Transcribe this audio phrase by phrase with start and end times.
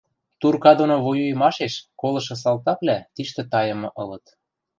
[0.39, 4.25] Турка доно воюйымашеш колышы салтаквлӓ тиштӹ тайымы ылыт.